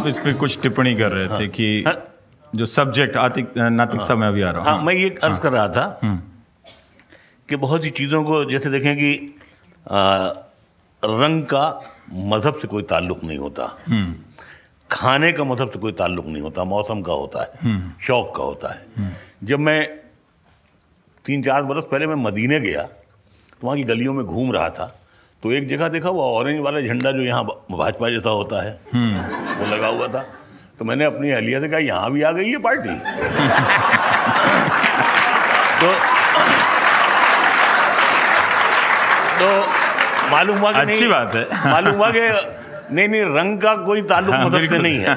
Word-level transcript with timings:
आप 0.00 0.06
इस 0.06 0.18
पर 0.18 0.32
कुछ 0.40 0.60
टिप्पणी 0.60 0.94
कर 0.96 1.12
रहे 1.12 1.28
थे 1.28 1.46
कि 1.48 1.66
हाँ। 1.86 1.94
जो 2.52 2.66
सब्जेक्ट 2.66 3.16
आतिक 3.16 3.52
नातिकता 3.56 4.14
में 4.16 4.26
अभी 4.28 4.42
आ 4.42 4.50
रहा 4.50 4.60
हूँ। 4.60 4.68
हाँ 4.68 4.84
मैं 4.84 4.94
ये 4.94 5.08
अर्ज़ 5.22 5.40
कर 5.40 5.52
रहा 5.52 5.68
था 5.68 6.00
कि 7.48 7.56
बहुत 7.56 7.82
सी 7.82 7.90
चीज़ों 7.90 8.22
को 8.24 8.44
जैसे 8.50 8.70
देखें 8.70 8.94
कि 8.96 9.12
रंग 11.02 11.42
का 11.44 11.64
मज़हब 12.12 12.58
से 12.58 12.68
कोई 12.68 12.82
ताल्लुक 12.82 13.24
नहीं 13.24 13.38
होता। 13.38 13.66
खाने 14.90 15.32
का 15.32 15.44
मज़हब 15.44 15.70
से 15.70 15.78
कोई 15.78 15.92
ताल्लुक 15.92 16.26
नहीं 16.26 16.42
होता 16.42 16.64
मौसम 16.64 17.02
का 17.02 17.12
होता 17.14 17.42
है 17.42 17.50
शौक 18.00 18.34
का 18.36 18.42
होता 18.42 18.68
है। 18.68 19.12
जब 19.44 19.58
मैं 19.58 19.80
तीन 21.24 21.42
चार 21.42 21.62
बरस 21.62 21.84
पहले 21.90 22.06
मैं 22.06 22.16
मदीने 22.22 22.60
गया 22.60 22.82
तो 22.82 23.66
वहाँ 23.66 23.76
की 23.76 23.84
गलियों 23.84 24.14
में 24.14 24.24
घूम 24.24 24.52
रहा 24.52 24.68
था। 24.70 24.86
तो 25.42 25.52
एक 25.52 25.68
जगह 25.68 25.88
देखा 25.88 26.10
वो 26.10 26.22
ऑरेंज 26.36 26.60
वाला 26.60 26.80
झंडा 26.80 27.10
जो 27.12 27.22
यहाँ 27.22 27.44
भाजपा 27.70 28.08
जैसा 28.10 28.30
होता 28.30 28.62
है 28.62 28.72
वो 28.94 29.66
लगा 29.66 29.86
हुआ 29.86 30.06
था। 30.08 30.24
तो 30.78 30.84
मैंने 30.84 31.04
अपनी 31.04 31.30
अहलिया 31.30 31.60
से 31.60 31.68
कहा 31.68 31.78
यहाँ 31.80 32.10
भी 32.12 32.22
आ 32.22 32.30
गई 32.32 32.50
है 32.50 32.58
पार्टी? 32.58 32.94
तो 35.80 35.92
तो 39.40 39.48
मालूम 40.30 40.58
हुआ 40.58 40.72
कि 40.72 40.78
अच्छी 40.80 41.06
बात 41.08 41.34
है। 41.34 41.44
मालूम 41.70 41.94
हुआ 41.96 42.10
कि 42.10 42.20
नहीं 42.94 43.08
नहीं 43.08 43.22
रंग 43.36 43.58
का 43.60 43.74
कोई 43.84 44.02
ताल्लुक 44.12 44.34
हाँ, 44.34 44.50
से 44.50 44.78
नहीं 44.78 44.98
है। 44.98 45.16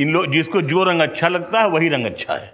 इन 0.00 0.12
लोग 0.12 0.32
जिसको 0.32 0.60
जो 0.72 0.84
रंग 0.84 1.00
अच्छा 1.00 1.28
लगता 1.28 1.60
है 1.60 1.68
वही 1.68 1.88
रंग 1.88 2.06
अच्छा 2.06 2.34
है। 2.34 2.52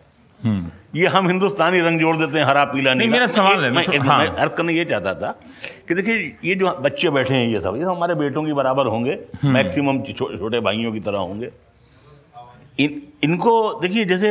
ये 0.99 1.07
हम 1.15 1.29
हिंदुस्तानी 1.29 1.81
रंग 1.81 2.01
जोड़ 2.01 2.17
देते 2.17 2.39
हैं 2.39 2.45
हरा 2.47 2.65
पीला 2.65 2.95
नहीं, 2.95 3.09
मेरा 3.09 3.27
सवाल 3.29 3.65
है, 3.65 3.71
मैं, 3.71 3.85
हाँ। 3.99 4.19
मैं 4.19 4.27
अर्ज़ 4.27 4.53
करना 4.53 4.73
ये 4.73 4.85
चाहता 4.85 5.15
था 5.15 5.31
कि 5.89 5.95
देखिए 5.95 6.37
ये 6.45 6.55
जो 6.55 6.73
बच्चे 6.83 7.11
बैठे 7.11 7.35
हैं 7.35 7.47
ये 7.49 7.61
सब 7.61 7.77
ये 7.77 7.85
सब 7.85 7.91
हमारे 7.91 8.15
बेटों 8.15 8.45
के 8.45 8.53
बराबर 8.55 8.87
होंगे 8.87 9.19
मैक्सिमम 9.47 10.01
छो, 10.03 10.37
छोटे 10.39 10.61
भाइयों 10.61 10.93
की 10.93 11.01
तरह 11.01 11.19
होंगे। 11.19 11.51
इन 12.79 13.03
इनको 13.25 13.53
देखिए 13.83 14.05
जैसे 14.05 14.31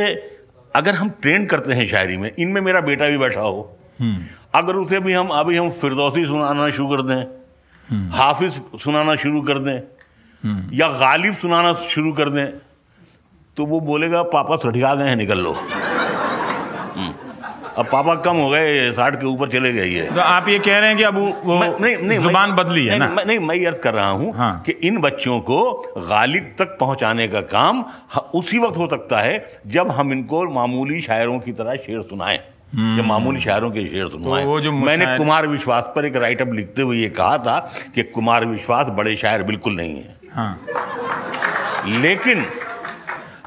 अगर 0.74 0.94
हम 0.94 1.08
ट्रेन 1.22 1.46
करते 1.46 1.72
हैं 1.72 1.86
शायरी 1.88 2.16
में 2.16 2.30
इनमें 2.38 2.60
मेरा 2.60 2.80
बेटा 2.82 3.08
भी 3.08 3.18
बैठा 3.18 3.40
हो 3.40 3.62
अगर 4.54 4.76
उसे 4.76 5.00
भी 5.00 5.12
हम 5.12 5.28
अभी 5.34 5.56
हम 5.56 5.70
फिरदौसी 5.80 6.24
सुनाना 6.26 6.70
शुरू 6.70 6.88
कर 6.88 7.02
दें 7.02 7.20
हाफिज 8.12 8.60
सुनाना 8.82 9.14
शुरू 9.16 9.40
कर 9.42 9.58
दें 9.58 9.76
या 10.78 10.88
गालिब 11.00 11.34
सुनाना 11.34 11.72
शुरू 11.90 12.12
कर 12.12 12.28
दें 12.30 12.46
तो 13.56 13.66
वो 13.66 13.80
बोलेगा 13.80 14.22
पापा 14.32 14.56
सठिया 14.56 14.94
गए 14.94 15.08
हैं 15.08 15.16
निकल 15.16 15.38
लो। 15.38 15.52
हम्म। 15.52 15.77
अब 17.78 17.86
पापा 17.92 18.14
कम 18.14 18.36
हो 18.36 18.48
गए 18.50 18.90
साठ 18.92 19.14
के 19.20 19.26
ऊपर 19.26 19.48
चले 19.48 19.72
गए 19.72 19.84
ये। 19.86 20.02
तो 20.02 20.20
आप 20.20 20.48
ये 20.48 20.58
कह 20.58 20.78
रहे 20.78 20.88
हैं 20.88 20.96
कि 20.98 21.04
अब 21.04 21.18
वो, 21.44 21.58
मैं- 21.58 21.80
नहीं 21.80 21.96
नहीं 21.96 22.18
ज़ुबान 22.18 22.52
बदली 22.52 22.84
है 22.86 22.98
नहीं, 22.98 23.08
ना? 23.08 23.22
नहीं 23.26 23.38
मैं 23.38 23.54
ये 23.56 23.66
अर्ज़ 23.66 23.78
कर 23.78 23.94
रहा 23.94 24.08
हूँ 24.10 24.32
हाँ। 24.36 24.62
कि 24.66 24.72
इन 24.72 25.00
बच्चों 25.00 25.38
को 25.40 25.60
गालिब 25.98 26.54
तक 26.58 26.76
पहुँचाने 26.80 27.28
का 27.28 27.40
काम 27.40 27.84
उसी 28.34 28.58
वक्त 28.58 28.76
हो 28.78 28.88
सकता 28.88 29.20
है 29.20 29.44
जब 29.66 29.90
हम 29.90 30.12
इनको 30.12 30.44
मामूली 30.50 31.00
शायरों 31.00 31.38
की 31.38 31.52
तरह 31.52 31.76
शेर 31.76 32.02
सुनाएँ। 32.02 32.38
जब 32.74 33.04
मामूली 33.06 33.40
शायरों 33.40 33.70
के 33.70 33.80
शेर 33.88 34.08
सुनवाएँ। 34.08 34.44
वो 34.44 34.60
जो 34.60 34.72
मैंने 34.72 35.06
कुमार 35.18 35.46
विश्वास 35.46 35.92
पर 35.96 36.04
एक 36.06 36.16
राइटअप 36.16 36.52
लिखते 36.52 36.82
हुए 36.82 36.96
ये 36.96 37.08
कहा 37.08 37.38
था 37.38 37.58
कि 37.94 38.02
कुमार 38.02 38.44
विश्वास 38.46 38.86
बड़े 38.96 39.16
शायर 39.16 39.42
बिल्कुल 39.42 39.76
नहीं 39.76 39.96
है। 39.96 40.16
हाँ। 40.32 40.60
लेकिन 42.00 42.44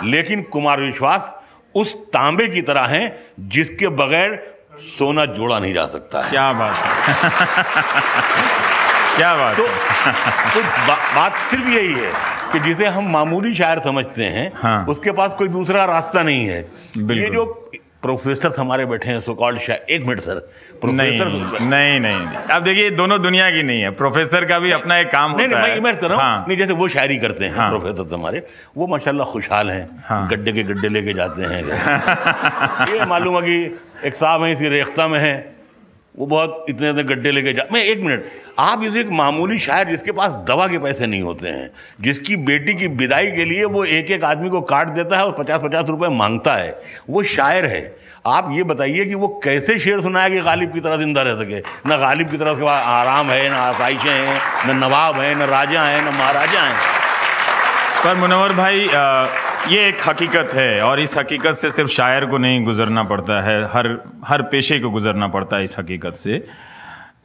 लेकिन 0.04 0.42
कुमार 0.42 0.82
विश्वास 0.82 1.34
उस 1.76 1.94
तांबे 1.96 2.48
की 2.48 2.62
तरह 2.62 2.82
हैं 2.82 3.24
जिसके 3.40 3.88
बगैर 3.88 4.58
सोना 4.80 5.26
जोड़ा 5.26 5.60
नहीं 5.60 5.74
जा 5.74 5.86
सकता 5.86 6.22
है। 6.22 6.30
क्या 6.30 6.54
बात 6.54 6.76
है। 6.76 7.14
क्या 9.16 9.36
बात 9.36 9.58
तो, 9.58 9.64
है। 9.64 10.12
तो 10.54 10.62
बा, 10.62 10.96
बात 11.16 11.34
सिर्फ़ 11.36 11.68
यही 11.68 11.94
है 11.94 12.12
कि 12.54 12.60
जिसे 12.60 12.88
हम 12.88 13.12
मामूली 13.12 13.54
शायर 13.54 13.80
समझते 13.80 14.24
हैं 14.24 14.52
हाँ। 14.56 14.86
उसके 14.86 15.12
पास 15.12 15.34
कोई 15.34 15.48
दूसरा 15.48 15.86
रास्ता 15.86 16.24
नहीं 16.24 16.48
है। 16.48 16.60
ये 16.98 17.30
जो 17.30 17.61
प्रोफेसर 18.04 18.54
हमारे 18.58 18.86
बैठे 18.86 19.10
हैं 19.10 19.20
सो 19.22 19.34
कॉल्ड 19.36 19.70
एक 19.70 20.06
मिनट 20.06 20.20
सर 20.22 20.42
नहीं 20.86 21.18
प्रोफेसर 21.18 21.60
नहीं 21.62 22.00
नहीं 22.00 22.00
नहीं। 22.00 22.38
अब 22.52 22.64
देखिए 22.64 22.90
दोनों 22.92 23.22
दुनिया 23.22 23.50
की 23.52 23.64
नहीं 23.64 23.82
है 23.82 23.90
प्रोफेसर 23.96 24.46
का 24.46 24.60
भी 24.60 24.72
अपना 24.72 24.98
एक 25.00 25.12
काम 25.12 25.36
नहीं 25.38 25.48
होता 25.48 25.60
नहीं 25.60 25.72
है 25.72 25.76
मैं 25.76 25.84
मैं 25.84 26.00
कर 26.00 26.10
रहा 26.10 26.18
हूँ 26.18 26.24
हाँ 26.24 26.46
नहीं 26.48 26.58
जैसे 26.58 26.74
वो 26.74 26.88
शायरी 26.88 27.18
करते 27.18 27.46
हैं 27.46 27.56
हाँ। 27.56 27.70
प्रोफेसर 27.70 28.14
हमारे 28.14 28.44
वो 28.78 28.88
माशाल्लाह 28.88 29.32
खुशहाल 29.32 29.72
हैं 29.72 29.88
हाँ। 30.06 30.28
गड्ढे 30.30 30.52
के 30.52 30.64
गड्ढे 30.64 30.90
लेके 30.90 31.14
जाते 31.14 31.42
हैं 31.44 31.64
ये 32.94 33.06
मालूम 33.06 33.36
है 33.36 33.42
कि 33.42 33.58
एक 34.08 34.16
साहब 34.16 34.44
हैं 34.44 34.54
इसी 34.56 34.70
रेख्ता 34.70 35.08
में 35.08 35.20
हैं 35.20 35.38
वो 36.16 36.26
बहुत 36.28 36.66
इतने 36.70 36.90
इतने 36.90 37.04
गड्ढे 37.06 37.32
लेके 37.32 37.54
जा 37.54 37.64
मैं 37.74 37.84
एक 37.84 38.00
मिनट 38.00 38.41
आप 38.60 38.84
इसे 38.84 39.00
एक 39.00 39.10
मामूली 39.12 39.58
शायर 39.60 39.90
जिसके 39.90 40.12
पास 40.12 40.32
दवा 40.48 40.68
के 40.68 40.80
पैसे 40.80 41.08
नहीं 41.08 41.22
होते 41.22 41.48
हैं 41.48 41.70
जिसकी 42.02 42.36
बेटी 42.46 42.74
की 42.74 42.88
विदाई 42.88 43.28
के 43.32 43.46
लिए 43.46 43.66
वो 43.66 43.84
एक 43.86 44.12
एक 44.12 44.24
आदमी 44.24 44.50
को 44.50 44.62
काट 44.62 44.90
देता 44.90 45.18
है 45.18 45.26
और 45.26 45.32
पचास 45.40 45.62
पचास 45.64 45.90
रुपए 45.90 46.08
माँगता 46.08 46.54
है 46.56 46.82
वो 47.10 47.24
शायर 47.24 47.66
है। 47.66 47.82
आप 48.28 48.50
ये 48.54 48.64
बताइए 48.64 49.06
कि 49.06 49.16
वो 49.16 49.28
कैसे 49.44 49.78
शेर 49.80 50.02
सुनाया 50.02 50.30
कि 50.30 50.42
गालिब 50.42 50.74
की 50.74 50.80
तरह 50.80 50.98
ज़िंदा 50.98 51.22
रह 51.22 51.36
सके? 51.36 51.60
ना 51.90 51.98
गालिब 51.98 52.30
की 52.30 52.38
तरह 52.38 52.52
उसके 52.52 52.66
पास 52.66 52.84
आराम 52.88 53.32
है 53.32 53.50
ना 53.50 53.58
आसाइशें 53.58 54.10
हैं 54.10 54.74
न 54.74 54.78
नवाब 54.78 55.20
हैं 55.20 55.36
न 55.36 55.42
राजा 55.50 55.84
हैं 55.84 56.02
न 56.02 56.14
महाराजा 56.16 56.62
हैं। 56.62 56.76
पर 58.06 58.16
मुनवर 58.16 58.54
भाई 58.54 58.88
अ, 58.88 59.28
ये 59.70 59.88
एक 59.88 60.08
हकीकत 60.08 60.50
है 60.54 60.82
और 60.82 61.00
इस 61.00 61.18
हकीकत 61.18 61.54
से 61.54 61.72
सिर्फ़ 61.72 61.92
शायर 61.92 62.26
को 62.26 62.38
नहीं 62.38 62.64
गुजरना 62.66 63.04
पड़ता 63.04 63.42
है 63.42 63.64
हर 63.64 63.88
हर 64.28 64.42
पेशे 64.42 64.80
को 64.80 64.90
गुजरना 64.90 65.28
पड़ता 65.28 65.58
है 65.58 65.64
इस 65.64 65.76
हकीकत 65.80 66.14
से। 66.14 66.42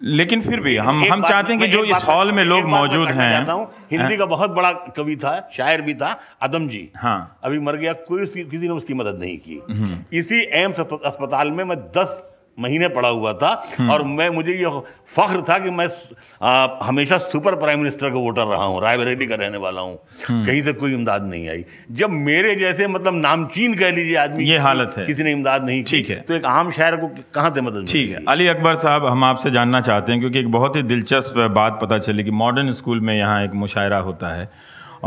लेकिन 0.01 0.43
फिर 0.43 0.61
भी 0.61 0.77
हम 0.77 1.03
हम 1.05 1.23
चाहते 1.23 1.53
हैं 1.53 1.61
कि 1.61 1.69
जो 1.69 1.85
इस 1.85 2.05
हॉल 2.05 2.33
में 2.33 2.43
लोग 2.45 2.67
मौजूद 2.67 3.09
हैं 3.09 3.31
हिंदी 3.33 3.97
हिंदी 3.97 4.17
का 4.17 4.27
बहुत 4.27 4.51
बड़ा 4.51 4.73
कवि 4.97 5.17
था 5.17 5.39
शायर 5.57 5.83
भी 5.83 5.95
था 5.95 6.19
आदम 6.43 6.69
जी 6.69 6.89
हाँ। 6.97 7.39
अभी 7.45 7.59
मर 7.59 7.77
गया 7.77 7.93
कोई 8.05 8.27
किसी 8.27 8.59
ने 8.59 8.69
उसकी 8.69 8.95
मदद 8.95 9.19
नहीं 9.21 9.37
की 9.39 9.61
हम्म। 9.71 9.99
इसी 10.13 10.43
एम्स 10.55 10.81
अस्पताल 10.81 11.51
में 11.51 11.65
मैं 11.65 11.79
दस 11.91 12.23
महीने 12.59 12.89
पड़ा 12.89 13.09
हुआ 13.09 13.33
था 13.35 13.51
हम्म। 13.71 13.91
और 13.91 14.03
मैं 14.11 14.29
मुझे 14.31 14.53
ये 14.53 14.71
फख्र 15.17 15.41
था 15.49 15.59
कि 15.59 15.71
मैं 15.71 15.89
आ, 16.43 16.67
हमेशा 16.83 17.19
सुपर 17.25 17.55
प्राइम 17.57 17.79
मिनिस्टर 17.79 18.11
का 18.11 18.19
वोटर 18.19 18.47
रहा 18.47 18.65
हूँ 18.65 18.81
रायबरेली 18.83 19.27
का 19.27 19.35
रहने 19.35 19.59
वाला 19.59 19.81
हूँ 19.81 19.99
हम्म। 20.29 20.45
कहीं 20.47 20.63
से 20.63 20.73
कोई 20.75 20.93
इमदाद 20.95 21.25
नहीं 21.25 21.49
आई 21.49 21.65
जब 21.93 22.11
मेरे 22.23 22.55
जैसे 22.57 22.87
मतलब 22.87 23.15
नामचीन 23.17 23.75
कह 23.75 23.91
लीजिए 23.91 24.17
आदमी 24.19 24.45
ये 24.45 24.59
हालत 24.59 24.95
है। 24.99 25.07
किसी 25.07 25.23
ने 25.23 25.33
इमदाद 25.33 25.65
नहीं 25.65 25.83
ठीक 25.85 26.11
है। 26.11 26.21
तो 26.21 26.35
एक 26.35 26.45
आम 26.47 26.71
शायर 26.71 26.97
को 26.97 27.09
कहाँ 27.35 27.53
से 27.55 27.61
मदद 27.61 27.87
ठीक 27.89 28.11
है 28.11 28.25
अली 28.29 28.47
अकबर 28.47 28.75
साहब 28.77 29.07
हम 29.07 29.25
आपसे 29.25 29.51
जानना 29.51 29.81
चाहते 29.81 30.13
हैं 30.13 30.21
क्योंकि 30.21 30.39
एक 30.39 30.51
बहुत 30.51 30.77
ही 30.77 30.83
दिलचस्प 30.85 31.39
बात 31.55 31.79
पता 31.83 31.99
चली 31.99 32.25
कि 32.25 32.31
मॉडर्न 32.37 32.73
स्कूल 32.73 33.01
में 33.01 33.17
यहाँ 33.17 33.43
एक 33.45 33.53
मुशायरा 33.57 33.99
होता 34.01 34.35
है 34.35 34.49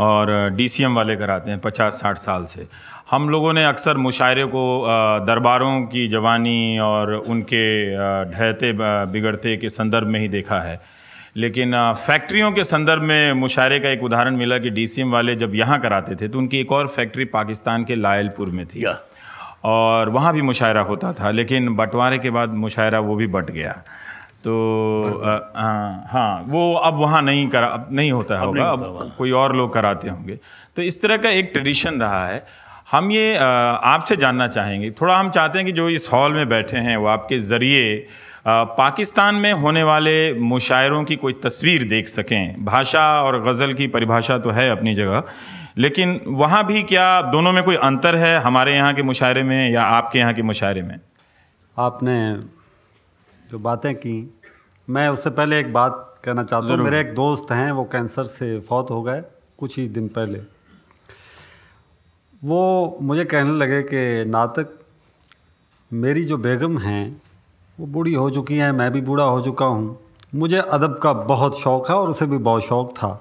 और 0.00 0.30
डीसीएम 0.50 0.94
वाले 0.94 1.16
कराते 1.16 1.50
हैं 1.50 1.58
पचास 1.60 2.00
साठ 2.00 2.18
साल 2.18 2.44
से। 2.44 2.66
हम 3.10 3.28
लोगों 3.28 3.52
ने 3.52 3.64
अक्सर 3.64 3.96
मुशायरे 3.98 4.44
को 4.46 4.62
दरबारों 5.26 5.80
की 5.86 6.06
जवानी 6.08 6.78
और 6.78 7.12
उनके 7.14 7.64
ढहते 8.30 8.72
बिगड़ते 9.12 9.56
के 9.56 9.70
संदर्भ 9.70 10.06
में 10.06 10.20
ही 10.20 10.28
देखा 10.28 10.60
है। 10.60 10.80
लेकिन 11.36 11.74
फैक्ट्रियों 12.06 12.50
के 12.52 12.64
संदर्भ 12.64 13.02
में 13.02 13.32
मुशायरे 13.34 13.78
का 13.80 13.88
एक 13.88 14.02
उदाहरण 14.04 14.36
मिला 14.36 14.58
कि 14.58 14.70
डीसीएम 14.70 15.12
वाले 15.12 15.34
जब 15.36 15.54
यहाँ 15.54 15.78
कराते 15.80 16.14
थे 16.16 16.28
तो 16.28 16.38
उनकी 16.38 16.60
एक 16.60 16.72
और 16.72 16.86
फैक्ट्री 16.88 17.24
पाकिस्तान 17.34 17.84
के 17.84 17.94
लायलपुर 17.94 18.48
में 18.48 18.64
थी। 18.66 18.84
और 19.64 20.08
वहाँ 20.08 20.32
भी 20.34 20.42
मुशायरा 20.42 20.80
होता 20.82 21.12
था 21.12 21.30
लेकिन 21.30 21.74
बंटवारे 21.76 22.18
के 22.18 22.30
बाद 22.30 22.54
मुशायरा 22.56 22.98
वो 23.00 23.16
भी 23.16 23.26
बट 23.28 23.50
गया। 23.50 23.74
तो 24.44 24.52
हाँ 25.24 26.06
हाँ 26.08 26.44
वो 26.48 26.72
अब 26.74 26.94
वहाँ 26.98 27.20
नहीं 27.22 27.46
करा 27.48 27.66
अब 27.68 27.88
नहीं 27.92 28.12
होता 28.12 28.36
अब 28.36 28.46
होगा 28.46 28.68
होता 28.68 28.84
अब 29.00 29.12
कोई 29.18 29.30
और 29.32 29.56
लोग 29.56 29.72
कराते 29.72 30.08
होंगे। 30.08 30.38
तो 30.76 30.82
इस 30.82 31.00
तरह 31.02 31.16
का 31.16 31.30
एक 31.30 31.50
ट्रेडिशन 31.52 32.00
रहा 32.00 32.26
है। 32.26 32.44
हम 32.90 33.10
ये 33.10 33.36
आपसे 33.36 34.16
जानना 34.16 34.46
चाहेंगे। 34.48 34.90
थोड़ा 34.90 35.16
हम 35.16 35.30
चाहते 35.30 35.58
हैं 35.58 35.66
कि 35.66 35.72
जो 35.72 35.88
इस 35.90 36.08
हॉल 36.12 36.32
में 36.32 36.48
बैठे 36.48 36.76
हैं 36.78 36.96
वो 36.96 37.06
आपके 37.08 37.38
ज़रिए 37.40 38.06
पाकिस्तान 38.48 39.34
में 39.34 39.52
होने 39.52 39.82
वाले 39.82 40.32
मुशायरों 40.34 41.02
की 41.04 41.16
कोई 41.16 41.32
तस्वीर 41.42 41.82
देख 41.88 42.08
सकें। 42.08 42.64
भाषा 42.64 43.06
और 43.22 43.40
गज़ल 43.42 43.72
की 43.74 43.86
परिभाषा 43.88 44.38
तो 44.38 44.50
है 44.50 44.68
अपनी 44.70 44.94
जगह 44.94 45.22
लेकिन 45.78 46.20
वहाँ 46.26 46.64
भी 46.66 46.82
क्या 46.84 47.20
दोनों 47.22 47.52
में 47.52 47.62
कोई 47.64 47.76
अंतर 47.82 48.16
है 48.16 48.36
हमारे 48.38 48.74
यहाँ 48.74 48.94
के 48.94 49.02
मुशायरे 49.02 49.42
में 49.42 49.70
या 49.70 49.82
आपके 49.82 50.18
यहाँ 50.18 50.32
के 50.34 50.42
मुशायरे 50.42 50.82
में? 50.82 50.98
आपने 51.76 52.16
जो 53.50 53.58
बातें 53.58 53.94
की 53.94 54.14
मैं 54.88 55.08
उससे 55.08 55.30
पहले 55.30 55.58
एक 55.60 55.72
बात 55.72 56.20
कहना 56.24 56.42
चाहता 56.44 56.72
हूँ। 56.72 56.84
मेरे 56.84 57.00
एक 57.00 57.14
दोस्त 57.14 57.50
हैं 57.52 57.70
वो 57.72 57.84
कैंसर 57.84 58.24
से 58.26 58.58
फौत 58.60 58.90
हो 58.90 59.02
गए 59.02 59.22
कुछ 59.58 59.78
ही 59.78 59.86
दिन 59.88 60.06
पहले। 60.08 60.38
वो 62.42 62.98
मुझे 63.02 63.24
कहने 63.24 63.56
लगे 63.58 63.82
कि 63.82 64.30
नातक 64.30 64.78
मेरी 65.90 66.24
जो 66.24 66.38
बेगम 66.38 66.78
हैं 66.78 67.22
वो 67.78 67.86
बूढ़ी 67.86 68.14
हो 68.14 68.28
चुकी 68.30 68.56
हैं 68.56 68.70
मैं 68.72 68.90
भी 68.92 69.00
बूढ़ा 69.00 69.24
हो 69.24 69.40
चुका 69.40 69.66
हूँ। 69.66 69.98
मुझे 70.34 70.58
अदब 70.58 70.98
का 70.98 71.12
बहुत 71.26 71.60
शौक़ 71.60 71.90
है 71.92 71.96
और 71.98 72.08
उसे 72.08 72.26
भी 72.26 72.38
बहुत 72.38 72.64
शौक़ 72.64 72.92
था। 72.92 73.12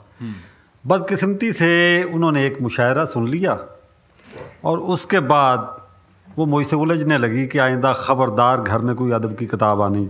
बदकिस्मती 0.83 1.51
से 1.53 2.03
उन्होंने 2.05 2.45
एक 2.47 2.61
मुशायरा 2.61 3.05
सुन 3.07 3.27
लिया 3.27 3.59
और 4.65 4.79
उसके 4.95 5.19
बाद 5.27 5.75
वो 6.37 6.45
मुझसे 6.45 6.75
उलझने 6.75 7.17
लगी 7.17 7.45
कि 7.47 7.59
आइंदा 7.59 7.91
ख़बरदार 7.93 8.61
घर 8.61 8.79
में 8.79 8.95
कोई 8.95 9.11
अदब 9.11 9.35
की 9.35 9.45
किताब 9.45 9.81
आनी 9.81 10.05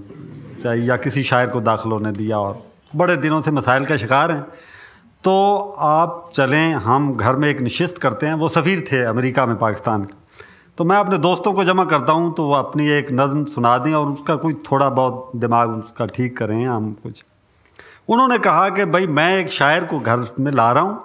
चाहिए 0.63 0.83
या 0.85 0.97
किसी 0.97 1.23
शायर 1.23 1.47
को 1.49 1.61
दाखिल 1.61 1.91
होने 1.91 2.11
दिया 2.11 2.37
और 2.39 2.61
बड़े 2.95 3.15
दिनों 3.17 3.41
से 3.41 3.51
मसाइल 3.51 3.85
का 3.85 3.97
शिकार 3.97 4.31
हैं। 4.31 4.41
तो 5.23 5.59
आप 5.79 6.31
चलें, 6.35 6.73
हम 6.73 7.15
घर 7.15 7.35
में 7.35 7.47
एक 7.49 7.61
नशस्त 7.61 7.97
करते 7.97 8.25
हैं, 8.25 8.33
वो 8.33 8.49
सफ़ीर 8.49 8.85
थे 8.91 9.03
अमेरिका 9.05 9.45
में 9.45 9.55
पाकिस्तान 9.57 10.03
के। 10.03 10.13
तो 10.77 10.83
मैं 10.83 10.97
अपने 10.97 11.17
दोस्तों 11.17 11.53
को 11.53 11.63
जमा 11.63 11.85
करता 11.85 12.13
हूँ 12.13 12.33
तो 12.33 12.43
वो 12.43 12.53
अपनी 12.53 12.87
एक 12.89 13.07
नज़म 13.11 13.43
सुना 13.45 13.77
दें 13.77 13.93
और 13.93 14.07
उसका 14.07 14.35
कोई 14.35 14.53
थोड़ा 14.71 14.89
बहुत 14.89 15.31
दिमाग 15.35 15.69
उसका 15.69 16.05
ठीक 16.05 16.37
करें, 16.37 16.65
हम 16.67 16.91
कुछ। 17.03 17.23
उन्होंने 18.09 18.37
कहा 18.39 18.69
कि, 18.69 18.85
भाई, 18.85 19.07
मैं 19.07 19.37
एक 19.37 19.49
शायर 19.49 19.83
को 19.85 19.99
घर 19.99 20.25
में 20.39 20.51
ला 20.51 20.71
रहा 20.71 20.83
हूँ 20.83 21.03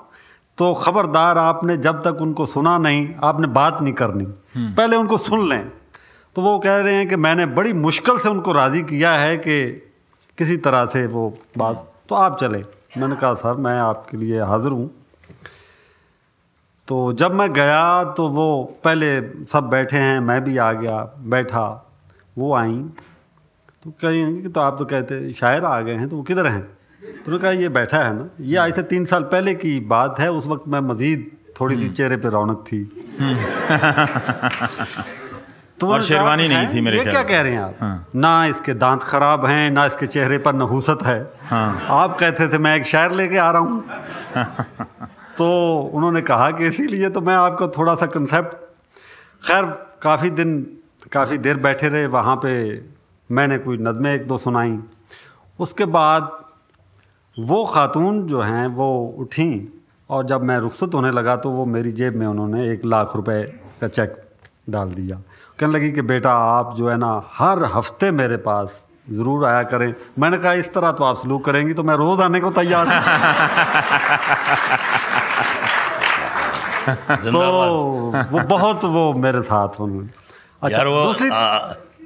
तो 0.58 0.72
ख़बरदार 0.74 1.38
आपने 1.38 1.76
जब 1.78 2.02
तक 2.02 2.20
उनको 2.20 2.46
सुना 2.46 2.76
नहीं 2.78 3.08
आपने 3.24 3.46
बात 3.52 3.80
नहीं 3.80 3.92
करनी। 3.94 4.24
पहले 4.56 4.96
उनको 4.96 5.16
सुन 5.18 5.48
लें। 5.48 5.70
तो 6.36 6.42
वो 6.42 6.58
कह 6.58 6.76
रहे 6.76 6.94
हैं 6.94 7.08
कि 7.08 7.16
मैंने 7.16 7.46
बड़ी 7.48 7.72
मुश्किल 7.72 8.18
से 8.18 8.28
उनको 8.28 8.52
राज़ी 8.52 8.82
किया 8.84 9.12
है 9.12 9.36
कि 9.38 9.56
किसी 10.38 10.56
तरह 10.58 10.86
से 10.86 11.06
वो 11.06 11.28
बात 11.58 11.86
तो 12.08 12.14
आप 12.14 12.38
चले। 12.40 12.62
मैंने 12.98 13.16
कहा 13.16 13.34
सर 13.34 13.54
मैं 13.56 13.78
आपके 13.80 14.16
लिए 14.16 14.40
हाज़िर 14.42 14.72
हूँ। 14.72 14.90
तो 16.88 17.12
जब 17.12 17.34
मैं 17.34 17.52
गया 17.52 18.04
तो 18.14 18.28
वो 18.28 18.46
पहले 18.84 19.20
सब 19.44 19.68
बैठे 19.70 19.98
हैं 19.98 20.18
मैं 20.20 20.42
भी 20.44 20.56
आ 20.58 20.72
गया 20.74 21.02
बैठा। 21.26 21.66
वो 22.38 22.54
आई। 22.54 22.78
तो 23.84 23.90
कहेंगे 24.00 24.42
कि 24.42 24.48
तो 24.48 24.60
आप 24.60 24.76
तो 24.78 24.84
कहते 24.84 25.32
शायर 25.32 25.64
आ 25.64 25.80
गए 25.80 25.94
हैं 25.94 26.08
तो 26.08 26.16
वो 26.16 26.22
किधर 26.22 26.46
हैं? 26.46 26.66
तो 27.04 27.32
उन्होंने 27.32 27.38
कहा 27.38 27.50
ये 27.50 27.68
बैठा 27.68 27.98
है 27.98 28.12
ना। 28.16 28.28
ये 28.40 28.56
आज 28.56 28.74
से 28.74 28.82
तीन 28.82 29.04
साल 29.04 29.22
पहले 29.22 29.54
की 29.54 29.78
बात 29.80 30.20
है। 30.20 30.30
उस 30.32 30.46
वक्त 30.46 30.68
मैं 30.68 30.80
मज़ीद 30.80 31.30
थोड़ी 31.60 31.78
सी 31.78 31.88
चेहरे 31.88 32.16
पे 32.16 32.28
रौनक 32.28 32.64
थी। 32.66 32.84
तो 35.80 35.88
और 35.88 36.02
शेरवानी 36.02 36.48
नहीं 36.48 36.74
थी 36.74 36.80
मेरे 36.80 36.98
ये 36.98 37.04
क्या 37.04 37.22
कह 37.22 37.40
रहे 37.40 37.52
हैं 37.52 37.60
आप? 37.60 37.74
हाँ। 37.80 38.08
ना 38.14 38.46
इसके 38.46 38.74
दांत 38.74 39.02
खराब 39.02 39.46
हैं 39.46 39.70
ना 39.70 39.86
इसके 39.86 40.06
चेहरे 40.06 40.38
पर 40.38 40.54
नहूसत 40.54 40.98
है। 41.02 41.32
हाँ। 41.50 41.86
आप 41.90 42.16
कहते 42.18 42.48
थे 42.48 42.58
मैं 42.58 42.76
एक 42.76 42.86
शायर 42.86 43.12
लेके 43.12 43.36
आ 43.36 43.50
रहा 43.50 43.62
हूँ। 43.62 43.84
तो 45.38 45.46
उन्होंने 45.94 46.20
कहा 46.22 46.50
कि 46.50 46.66
इसीलिए 46.66 47.10
तो 47.10 47.20
मैं 47.20 47.34
आपका 47.34 47.66
थोड़ा 47.68 47.94
सा 47.94 48.06
कंसेप्ट 48.06 48.54
खैर 49.46 49.64
काफ़ी 50.02 50.30
दिन 50.30 50.60
काफ़ी 51.12 51.38
देर 51.38 51.56
बैठे 51.56 51.88
रहे। 51.88 52.06
वहाँ 52.06 52.36
पे 52.36 52.54
मैंने 53.30 53.58
कोई 53.58 53.78
नज़में 53.78 54.14
एक 54.14 54.26
दो 54.28 54.38
सुनाई। 54.38 54.78
उसके 55.58 55.84
बाद 55.84 56.43
वो 57.36 57.64
खातून 57.64 58.26
जो 58.26 58.40
हैं 58.40 58.66
वो 58.76 59.14
उठी 59.18 59.72
और 60.10 60.26
जब 60.26 60.42
मैं 60.42 60.58
रुखसत 60.58 60.94
होने 60.94 61.10
लगा 61.10 61.36
तो 61.36 61.50
वो 61.50 61.64
मेरी 61.66 61.92
जेब 61.92 62.16
में 62.16 62.26
उन्होंने 62.26 62.72
एक 62.72 62.84
लाख 62.84 63.16
रुपए 63.16 63.42
का 63.80 63.88
चेक 63.88 64.16
डाल 64.70 64.90
दिया। 64.90 65.20
कहने 65.58 65.72
लगी 65.72 65.90
कि 65.92 66.02
बेटा 66.02 66.32
आप 66.32 66.74
जो 66.76 66.88
है 66.88 66.96
ना 66.96 67.22
हर 67.34 67.64
हफ़्ते 67.74 68.10
मेरे 68.10 68.36
पास 68.46 68.82
ज़रूर 69.10 69.44
आया 69.46 69.62
करें। 69.62 69.94
मैंने 70.18 70.38
कहा 70.38 70.52
इस 70.54 70.72
तरह 70.74 70.92
तो 70.92 71.04
आप 71.04 71.16
सलूक 71.16 71.44
करेंगी 71.44 71.74
तो 71.74 71.82
मैं 71.82 71.94
रोज़ 71.94 72.20
आने 72.22 72.40
को 72.40 72.50
तैयार 72.50 72.88
हूँ। 72.88 72.94
तो 77.24 77.30
वो 78.30 78.40
बहुत 78.48 78.84
वो 78.84 79.12
मेरे 79.18 79.42
साथ 79.42 79.80
उन्होंने 79.80 80.08
अच्छा 80.62 80.84
दूसरी 80.84 81.28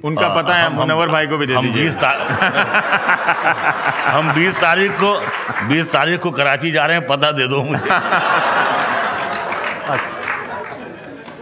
उनका 0.03 0.27
आ, 0.27 0.41
पता 0.41 0.55
है 0.55 0.65
हम- 0.65 1.07
भाई 1.11 1.27
को 1.27 1.37
भी 1.37 1.45
दे 1.45 1.53
हम 1.53 1.61
दीजिए। 1.61 1.83
बीस 1.83 1.97
हम 4.07 4.33
बीस 4.33 4.55
तारीख 4.61 4.91
को 5.03 5.19
बीस 5.67 5.91
तारीख 5.91 6.21
को 6.21 6.31
कराची 6.31 6.71
जा 6.71 6.85
रहे 6.85 6.97
हैं 6.97 7.07
पता 7.07 7.31
दे 7.31 7.47
दो 7.47 7.63
मुझे। 7.63 7.85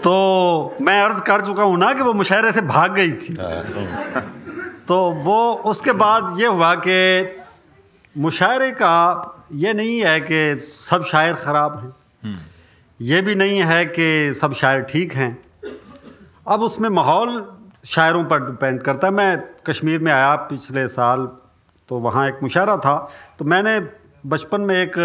तो 0.04 0.78
मैं 0.82 1.02
अर्ज़ 1.02 1.20
कर 1.20 1.42
चुका 1.42 1.64
हूँ 1.64 1.78
ना 1.78 1.94
कि 1.94 2.02
वो 2.02 2.14
मुशायरे 2.14 2.52
से 2.52 2.62
भाग 2.62 2.94
गई 2.94 3.12
थी। 3.12 3.34
तो 4.88 5.10
वो 5.12 5.54
उसके 5.54 5.92
बाद 5.92 6.38
ये 6.40 6.48
हुआ 6.48 6.76
कि 6.76 7.28
मुशायरे 8.18 8.72
का 8.72 8.96
ये 9.54 9.74
नहीं 9.74 10.02
है 10.06 10.20
कि 10.20 10.68
सब 10.90 11.04
शायर 11.04 11.34
ख़राब 11.34 11.96
हैं। 12.24 12.46
ये 13.02 13.22
भी 13.22 13.36
नहीं 13.36 13.64
है 13.64 13.86
कि 13.86 14.34
सब 14.42 14.54
शायर 14.54 14.82
ठीक 14.82 15.14
हैं। 15.14 15.38
अब 16.48 16.62
उसमें 16.62 16.90
माहौल 16.90 17.57
शायरों 17.88 18.24
पर 18.26 18.46
डिपेंड 18.46 18.82
करता 18.82 19.08
है। 19.08 19.14
मैं 19.14 19.44
कश्मीर 19.68 20.00
में 20.00 20.12
आया 20.12 20.36
पिछले 20.48 20.88
साल 20.90 21.26
तो 21.90 22.00
वहाँ 22.00 22.28
एक 22.28 22.40
मुशायरा 22.44 22.78
था। 22.78 22.98
तो 23.40 23.46
मैंने 23.46 23.80
बचपन 24.26 24.62
में 24.62 24.76
एक 24.76 24.96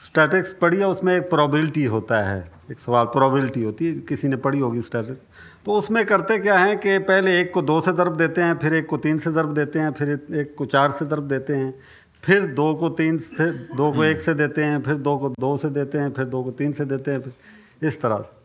स्टैटिक्स 0.00 0.52
पढ़ी 0.54 0.78
है 0.78 0.86
उसमें 0.88 1.16
एक 1.16 1.28
प्रोबेबिलिटी 1.30 1.84
होता 1.86 2.22
है। 2.24 2.38
एक 2.70 2.78
सवाल 2.78 3.04
प्रोबेबिलिटी 3.06 3.62
होती 3.62 3.86
है, 3.86 3.92
किसी 4.00 4.28
ने 4.28 4.36
पढ़ी 4.38 4.58
होगी 4.58 4.80
स्टैटिक्स 4.82 5.20
तो 5.64 5.72
उसमें 5.72 6.04
करते 6.06 6.38
क्या 6.38 6.58
हैं 6.58 6.78
कि 6.78 6.98
पहले 7.00 7.38
एक 7.40 7.52
को 7.54 7.62
दो 7.62 7.80
से 7.80 7.92
ज़रब 7.92 8.16
देते 8.16 8.40
हैं, 8.40 8.58
फिर 8.58 8.74
एक 8.74 8.86
को 8.86 8.96
तीन 8.98 9.18
से 9.18 9.30
ज़रब 9.32 9.54
देते 9.54 9.78
हैं, 9.78 9.90
फिर 9.92 10.10
एक 10.34 10.54
को 10.58 10.64
चार 10.66 10.90
से 10.90 11.06
ज़रब 11.06 11.28
देते 11.28 11.54
हैं, 11.54 11.74
फिर 12.24 12.46
दो 12.54 12.74
को 12.74 12.88
तीन 12.92 13.18
से, 13.18 13.50
दो 13.76 13.92
को 13.92 14.04
एक 14.04 14.20
से 14.20 14.34
देते 14.34 14.64
हैं, 14.64 14.82
फिर 14.82 14.94
दो 14.96 15.16
को 15.18 15.28
दो 15.40 15.56
से 15.56 15.68
देते 15.70 15.98
हैं, 15.98 16.12
फिर 16.12 16.24
दो 16.26 16.42
को 16.42 16.50
तीन 16.52 16.72
से 16.72 16.84
देते 16.84 17.10
हैं 17.10 17.34
इस 17.82 18.00
तरह 18.02 18.18
से। 18.18 18.35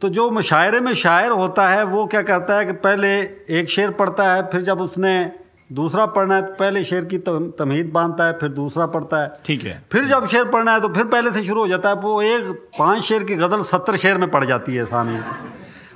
तो 0.00 0.08
जो 0.08 0.30
मुशायरे 0.30 0.80
में 0.80 0.94
शायर 0.94 1.32
होता 1.32 1.68
है 1.68 1.84
वो 1.84 2.06
क्या 2.06 2.22
करता 2.22 2.56
है 2.56 2.64
कि 2.64 2.72
पहले 2.72 3.20
एक 3.50 3.66
शेर 3.68 3.90
पढ़ता 3.90 4.34
है 4.34 4.46
फिर 4.46 4.60
जब 4.60 4.80
उसने 4.80 5.32
दूसरा 5.72 6.06
पढ़ना 6.06 6.36
है 6.36 6.42
तो 6.42 6.52
पहले 6.52 6.84
शेर 6.84 7.04
की 7.04 7.18
तम- 7.18 7.58
तमहीद 7.58 7.90
बांधता 7.90 8.24
है 8.24 8.38
फिर 8.38 8.48
दूसरा 8.48 8.86
पढ़ता 8.86 9.22
है। 9.22 9.32
ठीक 9.44 9.64
है। 9.64 9.82
फिर 9.92 10.04
जब 10.04 10.26
शेर 10.26 10.44
पढ़ना 10.44 10.72
है 10.72 10.80
तो 10.80 10.88
फिर 10.88 11.04
पहले 11.04 11.32
से 11.32 11.44
शुरू 11.44 11.60
हो 11.60 11.68
जाता 11.68 11.88
है 11.88 11.94
वो 11.94 12.22
एक 12.22 12.68
पाँच 12.78 13.02
शेर 13.02 13.24
की 13.24 13.34
गज़ल 13.34 13.62
सत्तर 13.62 13.96
शेर 13.96 14.18
में 14.18 14.30
पड़ 14.30 14.44
जाती 14.44 14.74
है 14.74 14.84
सामने। 14.84 15.20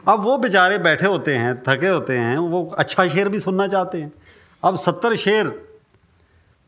अब 0.08 0.20
वो 0.20 0.38
बेचारे 0.38 0.78
बैठे 0.78 1.06
होते 1.06 1.34
हैं 1.34 1.62
थके 1.68 1.88
होते 1.88 2.18
हैं 2.18 2.38
वो 2.38 2.74
अच्छा 2.78 3.06
शेर 3.08 3.28
भी 3.28 3.40
सुनना 3.40 3.68
चाहते 3.68 3.98
हैं। 3.98 4.12
अब 4.64 4.78
सत्तर 4.78 5.16
शेर 5.16 5.66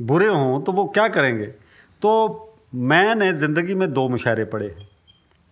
बुरे 0.03 0.27
हों 0.27 0.61
तो 0.61 0.73
वो 0.73 0.85
क्या 0.85 1.09
करेंगे? 1.09 1.47
तो 2.03 2.43
मैंने 2.75 3.33
ज़िंदगी 3.33 3.75
में 3.75 3.93
दो 3.93 4.09
मुशायरे 4.09 4.45
पढ़े। 4.45 4.67
हैं 4.67 4.86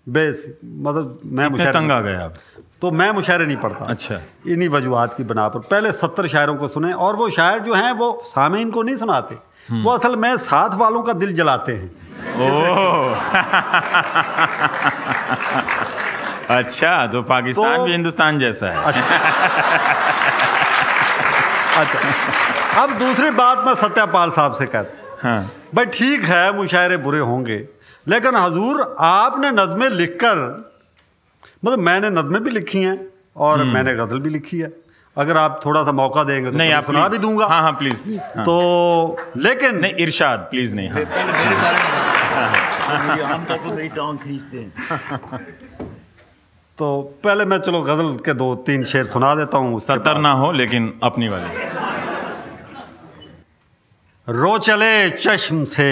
बेस 0.09 0.59
मतलब 0.65 1.21
मैं 1.27 1.49
मुशायरे 1.49 1.73
तंग 1.73 1.91
आ 1.91 2.01
गए 2.01 2.17
आप? 2.17 2.35
तो 2.81 2.91
मैं 2.91 3.11
मुशायरे 3.11 3.47
नहीं 3.47 3.57
पढ़ता। 3.57 3.85
अच्छा। 3.85 4.21
इन्हीं 4.49 4.69
वजूहत 4.69 5.15
की 5.17 5.25
बना 5.25 5.49
पर। 5.49 5.59
पहले 5.59 5.93
सत्तर 5.93 6.27
शायरों 6.27 6.57
को 6.57 6.69
सुने 6.69 6.93
और 6.93 7.17
वो 7.17 7.31
शायर 7.31 7.59
जो 7.59 7.75
हैं 7.75 7.93
वो 7.93 8.23
सामीन 8.27 8.71
को 8.71 8.83
नहीं 8.83 8.97
सुनाते। 8.97 9.39
वो 9.73 9.91
असल 9.91 10.17
में 10.17 10.37
साथ 10.37 10.71
वालों 10.75 11.03
का 11.03 11.13
दिल 11.13 11.35
जलाते 11.35 11.73
हैं। 11.73 12.05
ओह 12.35 13.15
अच्छा 16.59 17.07
तो 17.07 17.23
पाकिस्तान 17.23 17.77
तो- 17.77 17.87
भी 17.87 17.93
हिंदुस्तान 17.93 18.39
जैसा 18.39 18.67
है। 18.67 18.85
अच्छा। 18.85 19.03
अब 22.83 22.99
दूसरी 22.99 23.31
बात 23.31 23.59
मैं 23.59 23.75
सत्यापाल 23.75 24.31
साहब 24.31 24.53
से 24.53 24.67
कहता 24.67 25.29
हाँ। 25.29 25.53
भाई 25.75 25.85
ठीक 25.85 26.25
है 26.25 26.57
मुशायरे 26.57 26.97
बुरे 26.97 27.19
होंगे 27.19 27.69
लेकिन 28.07 28.37
हजूर 28.37 28.97
आपने 29.01 29.51
नज़में 29.51 29.89
लिखकर 29.91 30.37
मतलब 31.65 31.79
मैंने 31.81 32.11
नज़में 32.11 32.43
भी 32.45 32.51
लिखी 32.51 32.81
हैं 32.81 32.99
और 33.37 33.63
मैंने 33.65 33.95
गज़ल 33.95 34.19
भी 34.19 34.31
लिखी 34.31 34.59
है। 34.59 34.73
अगर 35.17 35.37
आप 35.37 35.61
थोड़ा 35.65 35.83
सा 35.85 35.93
मौका 35.93 36.23
देंगे 36.25 36.51
तो 36.51 36.57
नहीं 36.57 36.73
आप 36.73 36.85
सुना 36.85 37.07
भी 37.09 37.19
दूँगा। 37.19 37.47
हाँ 37.47 37.61
हाँ 37.63 37.73
प्लीज़ 37.73 38.03
प्लीज़ 38.03 38.21
हाँ। 38.37 38.45
तो 38.45 38.55
लेकिन 39.37 39.79
नहीं 39.79 39.95
इरशाद 40.05 40.39
प्लीज़ 40.51 40.75
नहीं 40.75 40.89
हाँ। 40.89 41.05
पर 43.51 43.75
मेरी 43.75 43.89
टांग 43.89 44.19
खींचते 44.19 44.59
हैं। 44.59 44.73
तो 46.79 46.87
पहले 47.25 47.45
मैं 47.45 47.59
चलो 47.59 47.83
गज़ल 47.83 48.17
के 48.25 48.35
दो 48.35 48.55
तीन 48.67 48.85
शेर 48.85 49.05
सुना 49.07 49.35
देता 49.35 49.59
हूँ 49.59 49.81
सत्तर 49.81 50.19
ना 50.19 50.33
हो 50.33 50.51
लेकिन 50.53 50.93
अपनी 51.03 51.29
वाली। 51.29 51.49
रो 54.29 54.59
चले 54.59 55.11
चश्म 55.11 55.65
से 55.67 55.91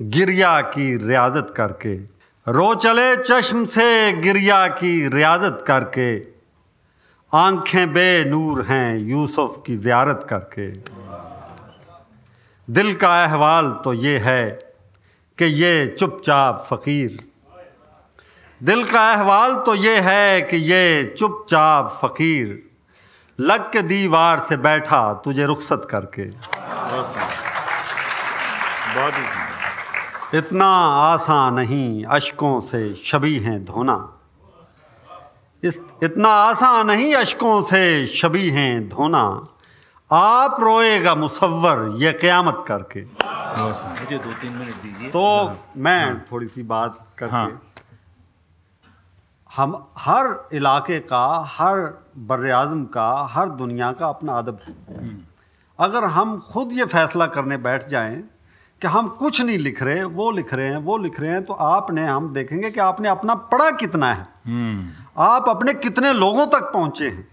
गिरिया 0.00 0.60
की 0.60 0.96
रियाजत 0.96 1.52
करके। 1.56 1.94
रो 2.46 2.74
चले 2.74 3.16
चश्म 3.16 3.64
से 3.64 4.12
गिरिया 4.12 4.66
की 4.68 5.08
रियाजत 5.08 5.64
करके। 5.66 6.10
आँखें 7.32 7.92
बे 7.92 8.24
नूर 8.24 8.62
हैं 8.62 8.98
यूसुफ 8.98 9.62
की 9.66 9.76
ज़ियारत 9.76 10.26
करके। 10.28 10.66
दिल 12.68 12.94
का 12.94 13.24
अहवाल 13.24 13.70
तो 13.84 13.92
ये 13.94 14.18
है 14.18 14.50
कि 15.38 15.44
ये 15.44 15.86
चुपचाप 15.98 16.66
फ़कीर। 16.70 17.18
दिल 18.60 18.84
का 18.84 19.10
अहवाल 19.12 19.54
तो 19.56 19.74
ये 19.74 19.98
है 20.00 20.40
कि 20.42 20.56
ये 20.56 21.14
चुपचाप 21.18 21.98
फ़कीर। 22.02 22.62
लग 23.38 23.70
के 23.72 23.82
दीवार 23.82 24.40
से 24.48 24.56
बैठा 24.58 25.02
तुझे 25.24 25.46
रुखसत 25.46 25.88
करके। 25.90 26.24
बहुत 28.94 29.14
ही 29.16 29.22
इतना 30.34 30.66
आसान 30.66 31.54
नहीं 31.54 32.04
अशकों 32.04 32.58
से 32.60 32.94
शबी 32.94 33.38
हैं 33.38 33.64
धोना। 33.64 33.96
इस 35.62 35.80
इतना 36.02 36.28
आसान 36.28 36.86
नहीं 36.86 37.14
अशकों 37.14 37.62
से 37.62 38.06
शबी 38.06 38.48
हैं 38.50 38.88
धोना। 38.88 39.22
आप 40.10 40.60
रोएगा 40.60 41.14
मुसवर 41.14 41.96
ये 42.02 42.12
क़यामत 42.12 42.64
करके। 42.68 43.02
मुझे 43.02 44.18
दो 44.18 44.32
तीन 44.32 44.52
मिनट 44.52 44.74
दीजिए। 44.74 45.10
तो 45.10 45.24
हाँ, 45.24 45.58
मैं 45.76 46.04
हाँ, 46.04 46.24
थोड़ी 46.32 46.46
सी 46.46 46.62
बात 46.62 46.98
करके 47.18 47.32
हाँ। 47.32 47.62
हम 49.50 49.82
हर 49.98 50.48
इलाके 50.52 50.98
का 51.00 51.26
हर 51.50 51.76
बर 52.18 52.50
आज़म 52.52 52.84
का 52.84 53.10
हर 53.32 53.48
दुनिया 53.48 53.92
का 53.92 54.08
अपना 54.08 54.38
अदब 54.38 54.60
है। 54.68 54.74
अगर 55.78 56.04
हम 56.04 56.38
खुद 56.52 56.72
ये 56.72 56.84
फैसला 56.86 57.26
करने 57.26 57.56
बैठ 57.56 57.88
जाएँ 57.88 58.22
कि 58.82 58.88
हम 58.88 59.08
कुछ 59.08 59.40
नहीं 59.40 59.58
लिख 59.58 59.82
रहे 59.82 60.04
वो 60.04 60.30
लिख 60.30 60.54
रहे 60.54 60.66
हैं 60.66 60.76
वो 60.76 60.96
लिख 60.98 61.20
रहे 61.20 61.30
हैं 61.30 61.42
तो 61.42 61.54
आपने 61.54 62.06
हम 62.06 62.32
देखेंगे 62.32 62.70
कि 62.70 62.80
आपने 62.80 63.08
अपना 63.08 63.34
पढ़ा 63.34 63.70
कितना 63.70 64.14
है। 64.14 64.24
हम्म। 64.46 65.22
आप 65.22 65.48
अपने 65.48 65.74
कितने 65.74 66.12
लोगों 66.12 66.46
तक 66.46 66.62
पहुँचे 66.62 67.08
हैं। 67.08 67.28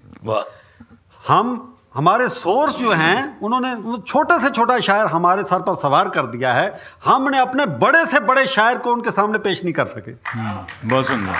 हम 1.27 1.71
हमारे 1.95 2.29
सोर्स 2.29 2.77
जो 2.79 2.91
हैं 2.91 3.39
उन्होंने 3.39 3.73
वो 3.75 3.97
छोटे 3.97 4.39
से 4.39 4.49
छोटा 4.49 4.79
शायर 4.79 5.05
हमारे 5.05 5.43
सर 5.43 5.61
पर 5.61 5.75
सवार 5.75 6.09
कर 6.09 6.25
दिया 6.25 6.53
है। 6.53 6.79
हमने 7.05 7.37
अपने 7.37 7.65
बड़े 7.65 8.05
से 8.05 8.19
बड़े 8.19 8.45
शायर 8.45 8.77
को 8.77 8.91
उनके 8.91 9.11
सामने 9.11 9.37
पेश 9.37 9.63
नहीं 9.63 9.73
कर 9.73 9.85
सके। 9.85 10.11
हम्म, 10.29 10.89
बहुत 10.89 11.07
सुंदर। 11.07 11.33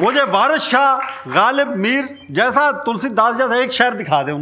मुझे 0.00 0.22
वारिस 0.22 0.62
शाह 0.62 1.30
गालिब 1.32 1.68
मीर 1.68 2.18
जैसा 2.30 2.72
तुलसीदास 2.72 3.36
जैसा 3.36 3.56
एक 3.56 3.72
शायर 3.72 3.94
दिखा 3.94 4.22
दे। 4.22 4.32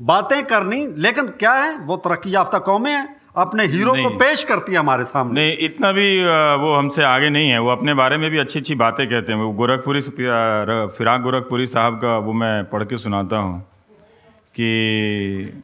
बातें 0.00 0.46
करनी 0.46 0.86
लेकिन 0.86 1.26
क्या 1.26 1.52
है? 1.52 1.76
वो 1.78 1.96
तरक्की 1.96 2.34
याफ्ता 2.34 2.58
कौमें 2.58 2.92
हैं। 2.92 3.23
अपने 3.36 3.64
हीरो 3.66 3.92
को 3.94 4.08
पेश 4.18 4.42
करती 4.44 4.72
है 4.72 4.78
हमारे 4.78 5.04
सामने। 5.04 5.40
नहीं 5.40 5.56
इतना 5.60 5.90
भी 5.92 6.06
वो 6.62 6.74
हमसे 6.74 7.02
आगे 7.04 7.28
नहीं 7.30 7.48
है। 7.50 7.58
वो 7.58 7.70
अपने 7.70 7.94
बारे 7.94 8.16
में 8.16 8.30
भी 8.30 8.38
अच्छी 8.38 8.58
अच्छी 8.58 8.74
बातें 8.74 9.06
कहते 9.08 9.32
हैं। 9.32 9.38
वो 9.40 9.50
गोरखपुरी 9.52 10.00
फिराक 10.00 11.20
गोरखपुरी 11.20 11.66
साहब 11.66 11.96
का 11.96 12.16
वो 12.18 12.32
मैं 12.32 12.64
पढ़ 12.70 12.84
के 12.84 12.98
सुनाता 12.98 13.36
हूँ 13.36 13.60
कि 14.54 15.62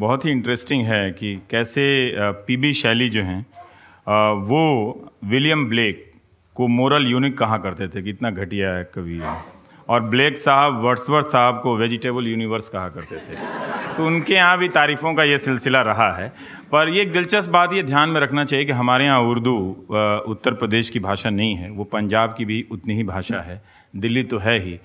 बहुत 0.00 0.24
ही 0.24 0.30
इंटरेस्टिंग 0.30 0.84
है 0.86 1.10
कि 1.12 1.34
कैसे 1.50 1.84
पीबी 2.46 2.72
शैली 2.74 3.08
जो 3.08 3.22
हैं 3.22 3.44
वो 4.48 4.60
विलियम 5.24 5.68
ब्लेक 5.68 6.10
को 6.56 6.68
मोरल 6.68 7.06
यूनिक 7.06 7.38
कहा 7.38 7.58
करते 7.58 7.88
थे 7.88 8.02
कि 8.02 8.10
इतना 8.10 8.30
घटिया 8.30 8.70
है 8.70 8.90
कवि 8.94 9.18
है। 9.18 9.36
और 9.88 10.02
ब्लेक 10.02 10.36
साहब, 10.38 10.80
वर्ड्सवर्थ 10.80 11.26
साहब 11.26 11.60
को 11.62 11.76
वेजिटेबल 11.76 12.26
यूनिवर्स 12.26 12.68
कहा 12.68 12.88
करते 12.88 13.16
थे। 13.16 13.94
तो 13.96 14.06
उनके 14.06 14.34
यहाँ 14.34 14.58
भी 14.58 14.68
तारीफ़ों 14.68 15.14
का 15.14 15.24
ये 15.24 15.38
सिलसिला 15.38 15.82
रहा 15.82 16.10
है। 16.12 16.28
पर 16.72 16.88
ये 16.88 17.02
एक 17.02 17.12
दिलचस्प 17.12 17.50
बात 17.50 17.72
ये 17.72 17.82
ध्यान 17.82 18.08
में 18.08 18.20
रखना 18.20 18.44
चाहिए 18.44 18.64
कि 18.64 18.72
हमारे 18.72 19.04
यहाँ 19.04 19.20
उर्दू 19.20 19.56
उत्तर 20.28 20.54
प्रदेश 20.54 20.90
की 20.90 21.00
भाषा 21.00 21.30
नहीं 21.30 21.54
है। 21.54 21.70
वो 21.70 21.84
पंजाब 21.84 22.34
की 22.38 22.44
भी 22.44 22.64
उतनी 22.72 22.94
ही 22.94 23.04
भाषा 23.04 23.40
है। 23.40 23.62
दिल्ली 23.94 24.22
तो 24.22 24.38
है 24.38 24.58
ही। 24.58 24.78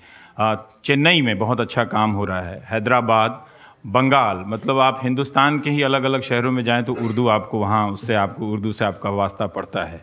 चेन्नई 0.84 1.22
में 1.22 1.38
बहुत 1.38 1.60
अच्छा 1.60 1.84
काम 1.86 2.10
हो 2.10 2.24
रहा 2.24 2.40
है। 2.40 2.62
हैदराबाद, 2.66 3.44
बंगाल 3.86 4.44
मतलब 4.46 4.78
आप 4.78 5.00
हिंदुस्तान 5.02 5.58
के 5.58 5.70
ही 5.70 5.82
अलग 5.82 6.04
अलग 6.04 6.20
शहरों 6.20 6.50
में 6.52 6.62
जाएँ 6.64 6.82
तो 6.82 6.92
उर्दू 6.94 7.26
आपको 7.28 7.58
वहाँ, 7.58 7.88
उससे 7.88 8.14
आपको, 8.14 8.50
उर्दू 8.52 8.72
से 8.72 8.84
आपका 8.84 9.10
वास्ता 9.10 9.46
पड़ता 9.46 9.84
है। 9.84 10.02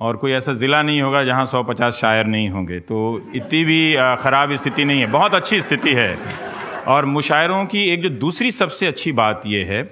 और 0.00 0.16
कोई 0.16 0.32
ऐसा 0.32 0.52
ज़िला 0.52 0.82
नहीं 0.82 1.00
होगा 1.00 1.22
जहाँ 1.24 1.44
सौ 1.46 1.62
पचास 1.62 1.94
शायर 1.94 2.26
नहीं 2.26 2.48
होंगे। 2.48 2.78
तो 2.80 2.98
इतनी 3.36 3.64
भी 3.64 3.94
ख़राब 4.22 4.54
स्थिति 4.56 4.84
नहीं 4.84 5.00
है। 5.00 5.06
बहुत 5.06 5.34
अच्छी 5.34 5.60
स्थिति 5.60 5.94
है। 5.94 6.16
और 6.88 7.04
मुशायरों 7.04 7.64
की 7.66 7.84
एक 7.84 8.02
जो 8.02 8.08
दूसरी 8.10 8.50
सबसे 8.50 8.86
अच्छी 8.86 9.12
बात 9.12 9.42
यह 9.46 9.66
है 9.66 9.82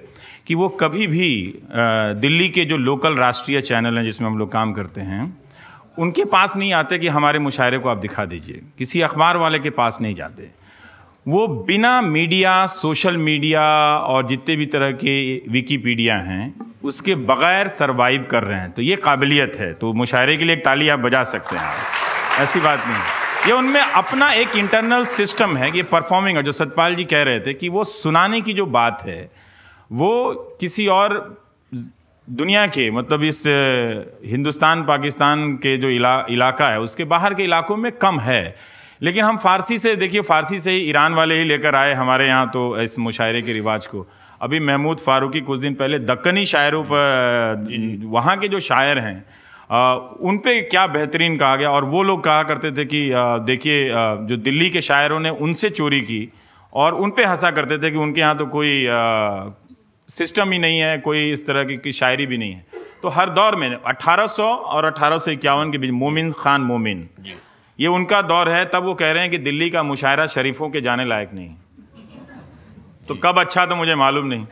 कि 0.47 0.55
वो 0.55 0.67
कभी 0.81 1.07
भी 1.07 1.29
दिल्ली 1.71 2.49
के 2.49 2.65
जो 2.65 2.77
लोकल 2.77 3.15
राष्ट्रीय 3.15 3.61
चैनल 3.61 3.97
हैं, 3.97 4.03
जिसमें 4.03 4.27
हम 4.29 4.37
लोग 4.37 4.51
काम 4.51 4.73
करते 4.73 5.01
हैं, 5.01 5.37
उनके 5.99 6.25
पास 6.25 6.55
नहीं 6.57 6.73
आते 6.73 6.97
कि 6.97 7.07
हमारे 7.07 7.39
मुशायरे 7.39 7.77
को 7.77 7.89
आप 7.89 7.97
दिखा 7.97 8.25
दीजिए। 8.25 8.61
किसी 8.77 9.01
अखबार 9.01 9.37
वाले 9.37 9.59
के 9.59 9.69
पास 9.71 9.97
नहीं 10.01 10.15
जाते। 10.15 10.49
वो 11.27 11.47
बिना 11.47 12.01
मीडिया 12.01 12.65
सोशल 12.65 13.15
मीडिया 13.17 13.61
और 13.97 14.27
जितने 14.27 14.55
भी 14.55 14.65
तरह 14.65 14.91
के 14.91 15.13
विकीपीडिया 15.51 16.17
हैं 16.17 16.53
उसके 16.83 17.15
बगैर 17.15 17.67
सरवाइव 17.67 18.27
कर 18.31 18.43
रहे 18.43 18.59
हैं। 18.59 18.71
तो 18.71 18.81
ये 18.81 18.95
काबिलियत 18.95 19.55
है। 19.55 19.73
तो 19.73 19.93
मुशायरे 19.93 20.35
के 20.37 20.45
लिए 20.45 20.55
एक 20.55 20.63
ताली 20.65 20.89
आप 20.89 20.99
बजा 20.99 21.23
सकते 21.23 21.55
हैं 21.55 21.63
आप। 21.63 22.41
ऐसी 22.41 22.59
बात 22.59 22.83
नहीं 22.87 22.97
है। 22.97 23.47
ये 23.47 23.53
उनमें 23.53 23.81
अपना 23.81 24.31
एक 24.33 24.55
इंटरनल 24.55 25.05
सिस्टम 25.05 25.57
है 25.57 25.71
कि 25.71 25.83
परफॉर्मिंग 25.83 26.37
है। 26.37 26.43
जो 26.43 26.51
सतपाल 26.51 26.95
जी 26.95 27.03
कह 27.03 27.23
रहे 27.23 27.39
थे 27.39 27.53
कि 27.53 27.69
वो 27.69 27.83
सुनाने 27.83 28.41
की 28.41 28.53
जो 28.53 28.65
बात 28.65 29.03
है 29.05 29.31
वो 29.91 30.33
किसी 30.59 30.87
और 30.87 31.17
दुनिया 32.27 32.67
के 32.67 32.89
मतलब 32.91 33.23
इस 33.23 33.43
हिंदुस्तान 34.25 34.83
पाकिस्तान 34.83 35.53
के 35.55 35.77
जो 35.77 35.89
इला, 35.89 36.25
इलाका 36.29 36.69
है 36.69 36.79
उसके 36.79 37.03
बाहर 37.03 37.33
के 37.33 37.43
इलाकों 37.43 37.77
में 37.77 37.91
कम 37.91 38.19
है। 38.19 38.74
लेकिन 39.01 39.25
हम 39.25 39.37
फारसी 39.37 39.77
से 39.79 39.95
देखिए 39.95 40.21
फारसी 40.21 40.59
से 40.59 40.71
ही 40.71 40.89
ईरान 40.89 41.13
वाले 41.13 41.37
ही 41.37 41.43
लेकर 41.43 41.75
आए 41.75 41.93
हमारे 41.93 42.27
यहाँ 42.27 42.49
तो 42.49 42.77
इस 42.81 42.97
मुशायरे 42.99 43.41
के 43.41 43.53
रिवाज 43.53 43.87
को। 43.87 44.05
अभी 44.41 44.59
महमूद 44.59 44.99
फारूकी 44.99 45.41
कुछ 45.41 45.59
दिन 45.59 45.73
पहले 45.73 45.99
दक्कनी 45.99 46.45
शायरों 46.45 46.83
पर 46.83 48.05
वहाँ 48.05 48.37
के 48.37 48.47
जो 48.47 48.59
शायर 48.59 48.99
हैं 48.99 49.17
अ, 49.71 49.77
उन 50.21 50.37
पे 50.37 50.61
क्या 50.61 50.85
बेहतरीन 50.87 51.37
कहा 51.37 51.55
गया? 51.55 51.69
और 51.69 51.85
वो 51.85 52.01
लोग 52.03 52.23
कहा 52.23 52.43
करते 52.43 52.71
थे 52.71 52.85
कि 52.85 53.09
देखिए 53.45 53.89
जो 54.27 54.37
दिल्ली 54.37 54.69
के 54.69 54.81
शायरों 54.81 55.19
ने 55.19 55.29
उनसे 55.29 55.69
चोरी 55.69 56.01
की 56.01 56.27
और 56.73 56.93
उन 56.95 57.11
पे 57.11 57.23
हंसा 57.25 57.51
करते 57.51 57.77
थे 57.77 57.91
कि 57.91 57.97
उनके 57.97 58.21
यहाँ 58.21 58.37
तो 58.37 58.45
कोई 58.47 58.85
अ, 58.85 59.55
सिस्टम 60.09 60.51
ही 60.51 60.59
नहीं 60.59 60.79
है 60.79 60.97
कोई 60.97 61.31
इस 61.31 61.45
तरह 61.47 61.63
की, 61.63 61.77
की 61.77 61.91
शायरी 61.91 62.25
भी 62.25 62.37
नहीं 62.37 62.51
है। 62.51 62.65
तो 63.01 63.09
हर 63.09 63.29
दौर 63.29 63.55
में 63.55 63.69
1800 63.69 64.43
और 64.43 64.85
अठारह 64.85 65.17
सौ 65.17 65.31
इक्यावन 65.31 65.71
के 65.71 65.77
बीच 65.77 65.91
मोमिन 65.91 66.31
खान 66.39 66.61
मोमिन। 66.61 67.07
ये 67.79 67.87
उनका 67.87 68.21
दौर 68.21 68.49
है, 68.49 68.65
तब 68.65 68.83
वो 68.83 68.93
कह 68.93 69.11
रहे 69.11 69.21
हैं 69.21 69.31
कि 69.31 69.37
दिल्ली 69.37 69.69
का 69.69 69.83
मुशायरा 69.83 70.27
शरीफों 70.27 70.69
के 70.69 70.81
जाने 70.81 71.05
लायक 71.05 71.33
नहीं। 71.33 71.49
तो 73.07 73.15
कब 73.15 73.39
अच्छा 73.39 73.65
तो 73.65 73.75
मुझे 73.75 73.95
मालूम 73.95 74.25
नहीं। 74.25 74.45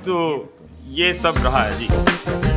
तो 0.00 0.54
ये 0.88 1.12
सब 1.12 1.34
रहा 1.36 1.62
है, 1.62 1.78
जी। 1.78 2.51